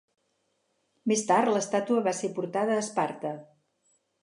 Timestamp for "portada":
2.41-2.79